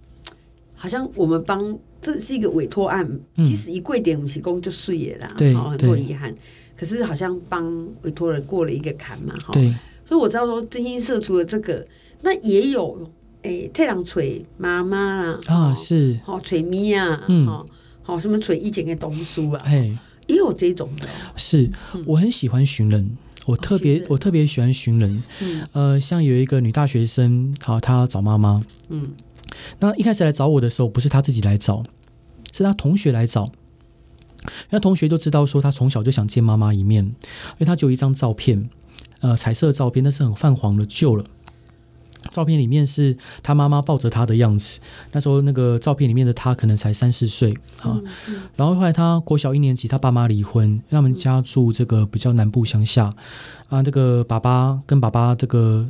[0.75, 3.09] 好像我们帮这是一个委托案，
[3.45, 5.35] 即使一贵点，我们提供就碎了啦。
[5.39, 6.35] 对，很多遗憾。
[6.77, 9.55] 可是好像帮委托人过了一个坎嘛，哈。
[9.55, 9.73] 对。
[10.07, 11.87] 所以我知道说，真心社除了这个，
[12.21, 13.11] 那也有。
[13.43, 14.21] 诶，替人找
[14.57, 17.67] 妈妈啦，啊是，好找咪啊，嗯，
[18.03, 21.09] 好什么找以前的同事啊，哎，也有这种的。
[21.37, 21.69] 是，
[22.07, 25.23] 我很喜欢寻人，我特别我特别喜欢寻人。
[25.41, 28.63] 嗯，呃，像有一个女大学生，好，她找妈妈。
[28.89, 29.05] 嗯，
[29.81, 31.83] 那一开始来找我的时候，不是她自己来找，
[32.53, 33.51] 是她同学来找。
[34.71, 37.15] 那同学就知道说，她从小就想见妈妈一面，因
[37.59, 38.69] 为她就有一张照片，
[39.21, 41.25] 呃，彩色照片，但是很泛黄的，旧了。
[42.31, 44.81] 照片里面是他妈妈抱着他的样子，
[45.13, 48.01] 那时候那个照片里面的他可能才三四岁啊。
[48.57, 53.13] 然后后来他国小一年级，他爸妈离婚，他们家住这个比较南部乡下
[53.69, 53.83] 啊。
[53.83, 55.89] 这个爸爸跟爸爸这个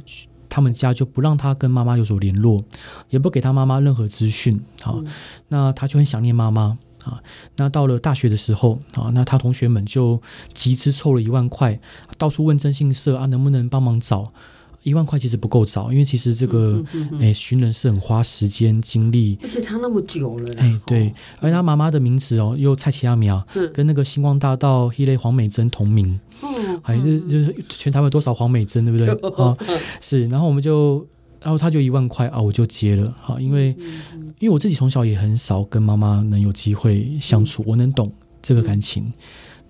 [0.48, 2.64] 他们家就不让他跟妈妈有所联络，
[3.10, 4.96] 也不给他妈妈任何资讯啊。
[5.48, 7.22] 那他就很想念妈妈啊。
[7.56, 10.20] 那到了大学的时候啊，那他同学们就
[10.54, 11.80] 集资凑了一万块，
[12.18, 14.32] 到处问征信社啊，能不能帮忙找。
[14.82, 16.82] 一万块其实不够找，因为其实这个
[17.20, 29.30] 诶寻、嗯欸、人是很花时间精力，而且他那么久了，哎、欸、对，而他妈妈的名字哦又蔡奇亚米亚，跟那个星光大道一类黄美珍同名，嗯，还是就是全台湾多少黄美珍对不对？
[29.44, 29.56] 啊？
[30.00, 31.06] 是，然后我们就，
[31.40, 33.68] 然后他就一万块啊，我就接了啊，因为
[34.40, 39.12] 因为我自己从小也很少跟妈妈能有机会相处，我能懂这个感情。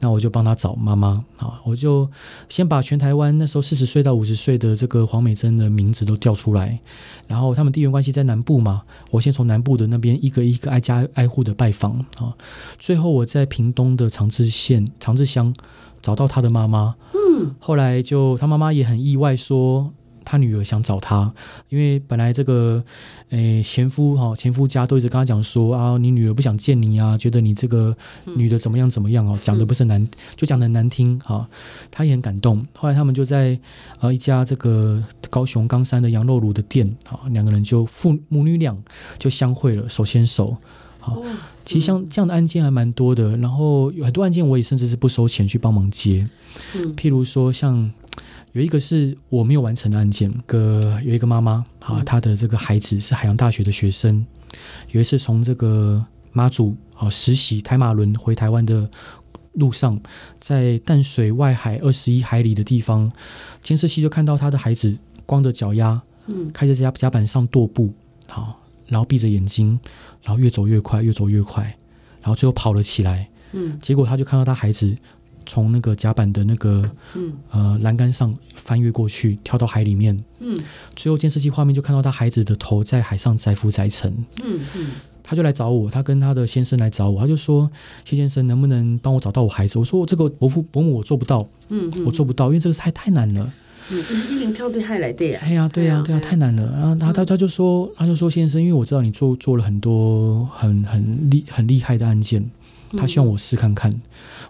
[0.03, 1.25] 那我就帮他找妈妈。
[1.39, 2.07] 啊，我就
[2.51, 6.79] 先把全台湾那时候四十岁到五十岁的这个黄美珍的名字都调出来，
[7.27, 11.93] 然后他们地缘关系在南部嘛，我先从南部的那边一个一个挨家挨户的拜访。
[12.19, 12.35] 啊，
[12.79, 15.55] 最后我在屏东的长治县长治乡
[16.03, 19.93] 找到他的妈妈，嗯，后来就他妈妈也很意外说。
[20.25, 21.33] 他女儿想找他，
[21.69, 22.83] 因为本来这个，
[23.31, 27.97] 诶、欸，前夫哈，前夫家都一直跟他讲说啊，你女儿不想见你啊，觉得你这个
[28.37, 31.49] 女的怎么样怎么样哦，讲的不是难，就讲的难听哈。
[31.91, 32.65] 他也很感动。
[32.77, 33.59] 后来他们就在
[34.01, 38.77] 呃一家这个高雄冈山的羊肉炉的店啊，两个人就父母女俩
[39.19, 40.57] 就相会了，手牵手。
[40.99, 41.21] 好，
[41.65, 46.27] 其实像这样的案件还蛮多的，然后有很多案件我也甚至是不收钱去帮忙接，
[46.97, 47.93] 譬如说像。
[48.53, 54.25] 有一个是我没有完成的案件，个有一个妈妈啊，她的这个孩子是海洋大学的学生，
[54.91, 58.91] 有一次从这个妈祖啊实习台马轮回台湾的
[59.55, 59.99] 路上，
[60.39, 63.11] 在淡水外海二十一海里的地方，
[63.63, 67.95] 监视器就看到他的孩子光着脚丫，嗯，开始在甲板上踱步，
[68.29, 69.81] 好，然后闭着眼睛，
[70.23, 71.65] 然后越走越快，越走越快，
[72.21, 74.95] 然后最后跑了起来，嗯，结果他就看到他孩子。
[75.47, 76.89] 从那个甲板的那个
[77.51, 80.19] 呃栏杆上翻越过去，跳到海里面。
[80.41, 80.59] 嗯，
[80.97, 84.13] 最后监视器画面就看到他孩子的头在海上载浮载沉。
[84.43, 84.87] 嗯嗯，
[85.23, 87.71] 他就来找我，他跟他的先生来找我，他就说
[88.05, 93.53] ：“谢先生，能不能帮我找到我孩子？”我说：“我这个伯父伯母我做不到。”嗯，我做不到，因为这个太太难了。
[93.91, 93.99] 嗯，
[94.31, 95.41] 一零跳对海来的呀。
[95.43, 96.63] 哎呀，对呀，对呀，太难了。
[96.73, 102.49] 然后他他他就说，他就说先生，因为我知道你做做了很多很很厉很厉害的案件，
[102.93, 103.93] 他希望我试看看。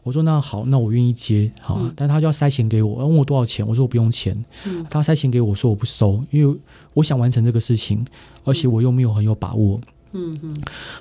[0.05, 4.37] 我说那好，那我愿意接，好，但他就要塞钱给我，问我多少钱，我说我不用钱，
[4.91, 6.59] 他塞钱给我，说我不收，因为
[6.93, 8.05] 我想完成这个事情，
[8.45, 10.53] 而且我又没有很有把握，嗯嗯。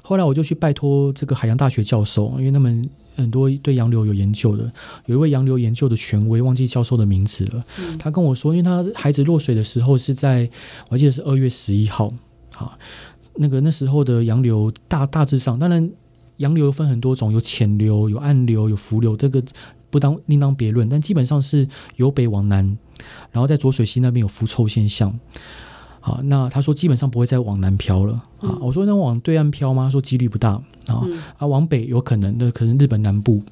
[0.04, 4.72] 后来我就去拜托这个海洋大学教授，因为他们很多对洋流有研究的，
[5.08, 7.66] 有一位洋流研究的权威，忘记教授的名字了，
[7.98, 10.48] 他跟我说，因为他孩子落水的时候是在，
[10.90, 12.12] 我记得是二月十一号，
[12.54, 12.78] 好，
[13.38, 15.90] 那个那时候的洋流大大致上，当然。
[16.42, 19.42] 洋流分很多种，有浅流、有暗流、有浮流，这个
[19.90, 20.90] 不当另当别论。
[20.90, 22.78] 但基本上是由北往南，
[23.32, 25.18] 然后在浊水溪那边有浮臭现象。
[26.00, 28.14] 好，那他说基本上不会再往南漂了。
[28.14, 29.84] 啊、嗯，我说那往对岸漂吗？
[29.86, 30.54] 他说几率不大。
[30.88, 33.44] 啊、嗯、啊，往北有可能，那可能日本南部。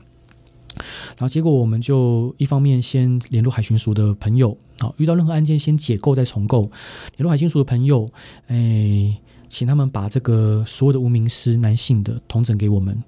[1.09, 6.71] 然后结果我们就一方面先联络海巡署的朋友，啊，遇到任何案件先解构再重构，
[7.17, 8.09] 联络海巡署的朋友，
[8.47, 9.15] 哎，
[9.49, 13.03] 请他们把这个所有的无名尸男性的同整给我们，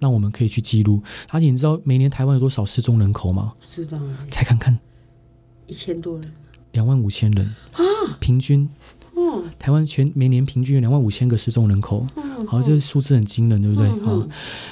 [0.00, 1.00] 让我们可以去记录。
[1.30, 3.52] 而且你知道每年台湾有多少失踪人口吗？
[3.60, 4.00] 知道，
[4.30, 4.76] 猜看看，
[5.66, 6.32] 一千多人，
[6.72, 8.68] 两万五千人啊，平均。
[9.58, 12.06] 台湾全每年平均有两万五千个失踪人口，
[12.46, 13.88] 好，这个数字很惊人，对不对？
[13.88, 14.28] 啊，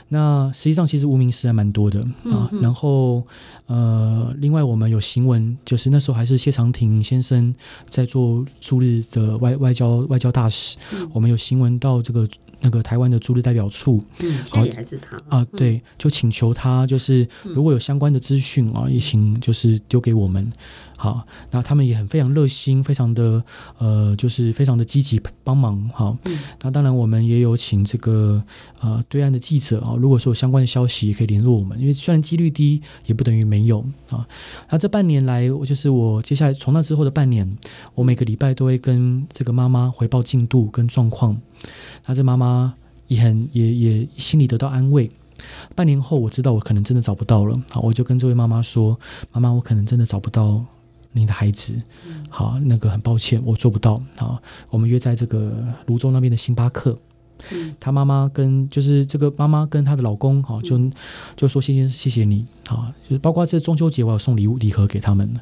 [0.08, 2.50] 那实际上其实无名尸还蛮多的啊。
[2.60, 3.22] 然后
[3.66, 7.54] 呃，另外我们有新闻，就是那时候还是谢长廷先生
[7.88, 10.76] 在做驻日的外外交外交大使，
[11.12, 12.26] 我们有新闻到这个
[12.61, 20.51] 那个台湾的驻日代表处，嗯，现在也还是他啊，对，就请求他就是如果有相关的资讯啊，也请就是丢给我们。
[20.96, 23.42] 好，那他们也很非常热心，非常的
[23.79, 25.88] 呃，就是非常的积极帮忙。
[25.94, 28.42] 好，嗯、那当然我们也有请这个
[28.81, 34.29] 呃对岸的记者啊，如果说有相关的消息，也可以联络我们，因为虽然几率低，也不等于没有啊。
[34.68, 37.51] 那这半年来，我就是我接下来从那之后的半年，
[37.94, 41.35] 我每个礼拜都会跟这个妈妈回报进度跟状况。
[42.07, 42.75] 那这妈妈
[43.09, 45.11] 也很也也心里得到安慰。
[45.75, 48.99] 半年后，我知道我可能真的找不到了，好，我就跟这位妈妈说
[49.33, 50.64] ：“妈妈，我可能真的找不到。”
[51.12, 51.83] 你的孩子，
[52.29, 54.01] 好，那个很抱歉，我做不到。
[54.16, 55.53] 好，我们约在这个
[55.85, 56.96] 泸州那边的星巴克。
[57.53, 60.79] 嗯，他妈妈跟就是这个妈妈跟她的老公，好，就
[61.37, 65.40] 就说谢谢谢谢你，好，就是包括这中秋节我有送礼物礼盒给他们了。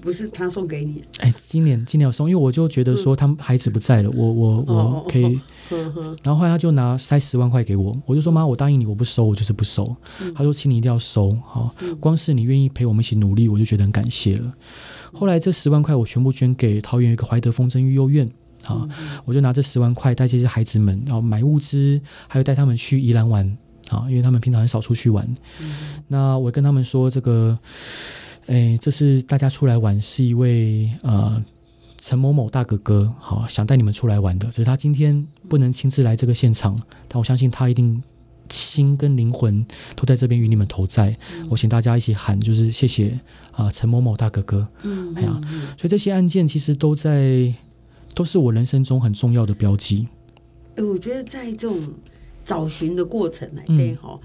[0.00, 1.02] 不是他送给你？
[1.18, 5.40] 哎，今年今年要送，因为我就觉得说他们孩子不在了，我我我可以。
[6.22, 9.94] 然后后来他就拿塞十万块给我，我就说妈，我答应你，我不收，我就是不收。
[10.34, 14.52] 他说，请你一定要收，好，光是你愿意陪我们一起努力，我就觉得很感谢了。
[15.12, 18.28] 后来这十万块我全部捐给桃园一个怀德风筝育幼院。
[18.66, 18.88] 啊！
[19.24, 23.44] 我就拿这十万块带这些孩子们，然后买物资，还有带他们去宜兰玩
[23.88, 25.26] 啊，因为他们平常很少出去玩。
[25.60, 27.58] 嗯、那我跟他们说，这个，
[28.46, 31.40] 哎，这是大家出来玩，是一位呃
[31.98, 34.48] 陈某某大哥哥，好想带你们出来玩的。
[34.48, 38.02] 只是他今天不能亲自来这个现场，但我相信他一定
[38.50, 41.16] 心跟灵魂都在这边与你们同在。
[41.34, 43.18] 嗯、我请大家一起喊，就是谢谢
[43.52, 44.68] 啊，陈某某大哥哥。
[44.82, 45.40] 嗯，哎呀，
[45.76, 47.52] 所以这些案件其实都在。
[48.14, 50.08] 都是我人生中很重要的标记。
[50.76, 51.78] 哎，我觉得在这种
[52.44, 54.18] 找寻的过程来对哈，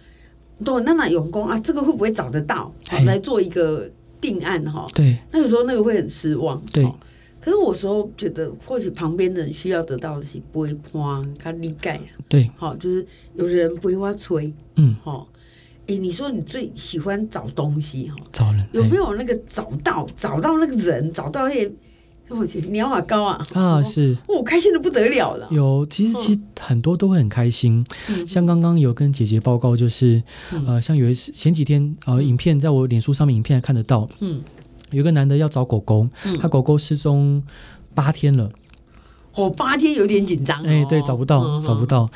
[0.63, 2.73] 都那那用功啊，这个会不会找得到？
[2.89, 3.89] 好，来做一个
[4.21, 4.85] 定案哈。
[4.93, 6.61] 对，那有时候那个会很失望。
[6.71, 6.85] 对，
[7.39, 11.99] 可是我时候觉得，或许旁边的人需要得到的是不会慌，他理解。
[12.29, 14.53] 对，好，就是有人不会话吹。
[14.75, 15.27] 嗯，好。
[15.87, 18.15] 哎，你说你最喜欢找东西哈？
[18.31, 21.71] 找人有没有那个找到找到那个人找到那些？
[22.29, 23.47] 我去，你要好高啊！
[23.53, 25.47] 啊，是，我开心的不得了了。
[25.51, 27.85] 有，其实其实很多都会很开心。
[28.27, 30.21] 像刚刚有跟姐姐报告，就是
[30.65, 34.09] 呃，像有一次前几天呃，影片在我脸书上面影片还看得到。
[34.21, 34.41] 嗯，
[34.91, 36.07] 有个男的要找狗狗，
[36.39, 37.43] 他狗狗失踪
[37.93, 38.49] 八天了。
[39.35, 40.61] 哦，八天有点紧张。
[40.63, 42.09] 哎，对，找不到，找不到。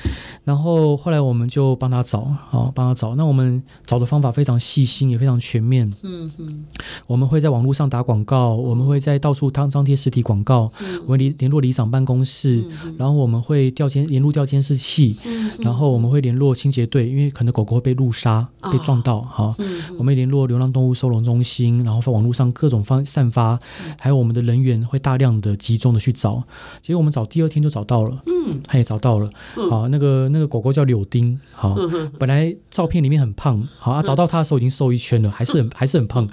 [0.43, 3.15] 然后后来我们就帮他找，好，帮他找。
[3.15, 5.91] 那我们找的方法非常细心，也非常全面。
[6.03, 6.65] 嗯哼。
[7.07, 10.71] 我们会在网络上打广告，我们会在到处张张贴实体广告。
[11.05, 12.63] 我们联联络里长办公室，
[12.97, 15.15] 然后我们会调监联络调监视器，
[15.59, 19.19] 然后我们会联络清洁队，因为可能狗狗会被路杀、被撞到。
[19.19, 19.53] 哈，
[19.97, 23.59] 我们联络流浪动物收容中心，然后在网络上各种方散发，
[23.99, 26.43] 还有我们的人员会大量的集中的去找。
[26.81, 27.09] 结果我们。
[27.09, 29.27] 找第二天就找到了，嗯，他也找到了，
[29.71, 31.75] 好，那个那个狗狗叫柳丁，好，
[32.19, 36.29] 本来照片里面很胖，好啊，找到他的时候已经瘦一圈了，还是很还是很胖，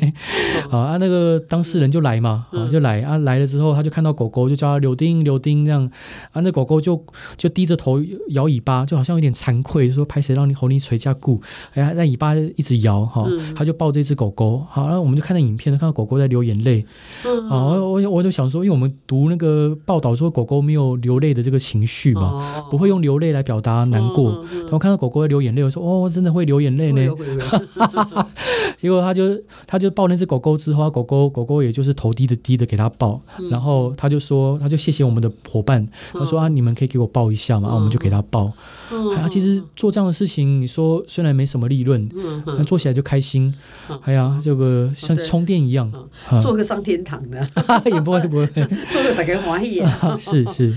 [0.70, 5.84] 好啊，那个当事人就来嘛，啊，就来啊，来了之后他就看到狗狗，就叫他柳丁柳丁这样，
[6.32, 7.04] 啊，那狗狗就
[7.36, 11.40] 就低着头摇尾巴，就好像有点惭愧，就说拍谁让你猴你捶家顾，
[11.74, 16.84] 哎呀，那尾巴一直摇，哈，他就抱这只狗狗，好，然后我们就看到影片，看到狗狗在流眼泪，
[17.48, 20.16] 啊，我我我就想说，因为我们读那个报道。
[20.16, 24.42] 说狗狗没有流泪的这个情绪嘛，不会用流泪来表达难过。
[24.50, 27.14] 然后看到狗狗在流眼泪，我说哦，真的会流眼泪呢。
[28.78, 38.35] 结果他就他就抱那只狗狗之后，狗狗狗狗也就是头低的低的给他抱，然后他就说他就谢谢我们的伙伴，他说啊，你们可以给我抱一下嘛，我们就给他抱。
[38.44, 42.08] 啊，其实做这样的事情，你说虽然没什么利润，
[42.46, 43.52] 但做起来就开心。
[44.02, 45.90] 哎呀，这个像充电一样，
[46.42, 47.40] 做个上天堂的
[47.86, 48.46] 也不会不会，
[48.92, 50.16] 做个大家欢喜啊。
[50.18, 50.70] 是 是，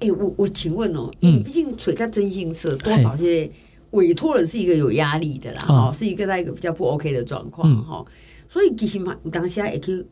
[0.00, 3.50] 哎、欸，我我请问哦，嗯，毕竟垂个征信社多少些
[3.92, 8.12] 委托人是一个有压力的啦，哈、嗯，是一个在一个比较不 OK 的状况，哈、嗯，
[8.48, 10.04] 所以其实嘛，当下也可以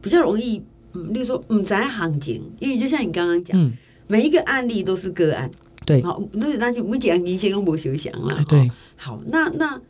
[0.00, 0.62] 比较容易，
[0.94, 3.72] 嗯，例如说，嗯，在行情，因为就像你刚刚讲，嗯、
[4.06, 5.50] 每一个案例都是个案，
[5.84, 9.80] 对，好，那那就每件案件都没想啦，对，好，那那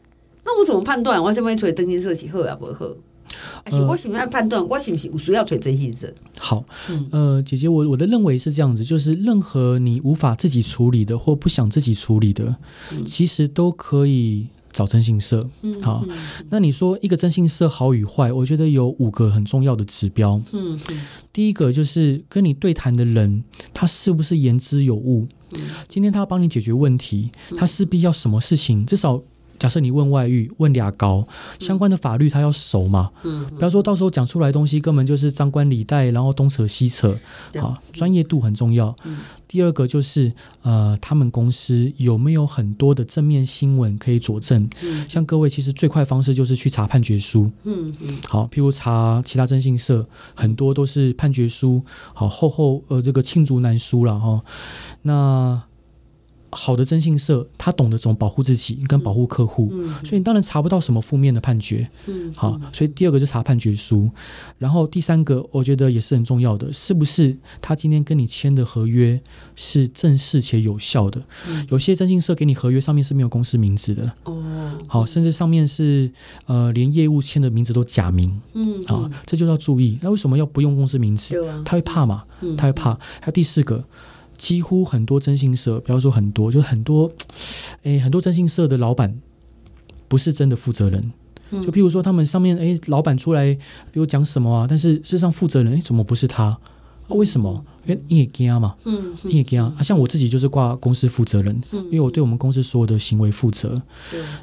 [0.45, 2.86] 那我怎么判断我这边找登记社是好啊不好？
[3.64, 6.12] 而且我想要判断我是不是有需要找征信社？
[6.38, 6.62] 好，
[7.11, 12.55] 呃，姐姐，我我的认为是这样子，就是任何你无法自己处理的或不想自己处理的，
[13.07, 15.48] 其实都可以找征信社。
[15.80, 16.04] 好，
[16.50, 20.40] 那你说一个征信社好与坏，我觉得有五个很重要的指标。
[20.52, 20.78] 嗯，
[21.32, 25.28] 第一个就是跟你对谈的人，他是不是言之有物？
[25.86, 29.22] 今天他要帮你解决问题，他势必要什么事情，至少。
[29.62, 31.24] 假设你问外遇，问俩高
[31.60, 33.12] 相关的法律，他要熟嘛？
[33.22, 37.16] 嗯，不要说到时候讲出来的东西根本就是张冠李戴，然后东扯西扯。
[37.60, 38.92] 好，专业度很重要。
[39.46, 40.32] 第二个就是
[40.62, 44.68] 呃，他们公司有没有很多的正面新闻可以佐证？
[45.08, 47.48] 像各位其实最快方式就是去查判决书。
[47.62, 48.18] 嗯嗯。
[48.28, 50.04] 好，譬如查其他征信社，
[50.34, 51.80] 很多都是判决书，
[52.12, 54.42] 好厚厚呃这个罄竹难书了哈。
[55.02, 55.62] 那
[56.55, 59.72] 好的征信社，他懂得怎么保护自己跟保护客户，
[60.05, 61.88] 所以你当然查不到什么负面的判决。
[62.07, 64.11] 嗯，好，所以第二个就查判决书，
[64.59, 69.18] 然后第三个我觉得也是很重要的，是不是他今天跟你签的合约
[69.57, 71.22] 是正式且有效的？
[71.48, 74.12] 嗯、有些征信社给你合约上面是没有公司名字的。
[74.24, 74.42] 哦，
[74.86, 76.11] 好，甚至上面是
[76.44, 78.38] 呃连业务签的名字都假名。
[78.53, 79.98] 嗯，啊，这就要注意。
[80.03, 81.34] 那为什么要不用公司名字？
[81.64, 82.24] 他会怕嘛？
[82.59, 82.92] 他会怕。
[82.94, 83.82] 还有第四个。
[84.43, 87.09] 几乎很多征信社，不要说很多，就很多，
[87.84, 89.16] 哎，很多征信社的老板
[90.09, 91.12] 不是真的负责人。
[91.49, 96.47] 就譬如说，他们上面哎，老板出来，比如讲什么啊，但是事实上负责人哎，怎么不是他？
[96.47, 96.59] 啊、
[97.11, 97.64] 为什么？
[97.86, 99.80] 因为你也惊嘛，嗯，你也惊啊。
[99.80, 103.80] 像我自己就是挂公司负责人，因为我对我们公司所有的行为负责。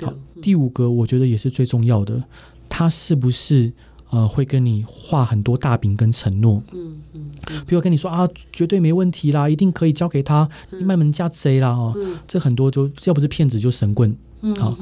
[0.02, 2.24] 好，第五个我觉得也是最重要的，
[2.70, 3.74] 他是不是？
[4.12, 7.29] 呃，会跟你画很多大饼跟承诺，嗯嗯，
[7.66, 10.48] 比如跟你说啊，绝对没问题啦，一定可以交给他，
[10.82, 11.96] 卖门家贼啦哦，
[12.28, 14.78] 这很多就要不是骗子就神棍，嗯，好，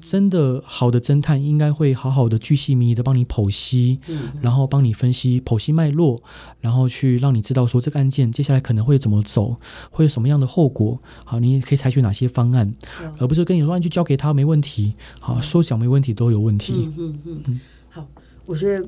[0.00, 3.98] 真的好的侦探应该会好好的巨细靡遗的帮你剖析，
[4.40, 6.22] 然后帮你分析剖析脉络，
[6.60, 9.56] 然后去让你知道说这个案件接下来可能会怎么走，
[9.90, 12.72] 会有什么样的后果，好，你可以采取哪些方案，
[13.18, 17.42] 而不是跟你说你就交给他没问题，好，说讲没问题都有问题，嗯嗯。
[17.46, 17.60] 嗯，
[17.90, 18.06] 好。
[18.44, 18.84] 我觉得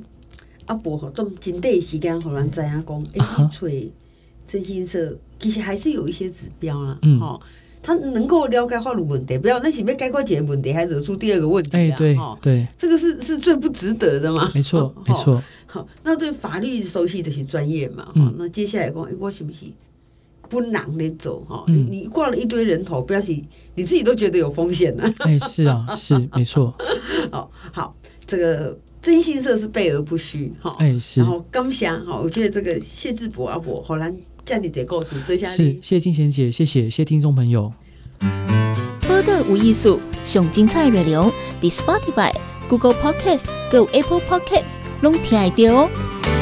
[0.66, 3.90] 阿伯吼，都真短时间，好难知影讲，哎，吹
[4.46, 7.38] 征信社其实还是有一些指标啦，嗯，哦，
[7.82, 15.42] 他能够了解法律问题，不要那是要解决问题，还惹出第二个问题啊，对对，这个是是最不值得的嘛，没错没错。
[15.66, 19.66] 好，那对法律熟悉这些专业嘛，哈，那接下来讲，我是不是
[20.48, 21.64] 不难的走哈？
[21.66, 23.44] 你挂了一堆人头，不要紧，
[23.74, 25.14] 你自己都觉得有风险呢。
[25.18, 26.72] 哎，是啊，是没错。
[27.30, 27.94] 好好，
[28.26, 28.78] 这个。
[29.04, 37.70] 征信社是备而不虚，哈，哎是，然后刚想哈，我觉得这个谢志博阿伯好难叫你这告诉，等下是谢谢金贤姐，谢谢谢谢听众朋友。
[39.06, 41.30] 播客无艺术，上精彩内容
[41.60, 42.32] ，The Spotify、
[42.66, 46.33] Google Podcast、Go Apple Podcasts，拢听得到哦。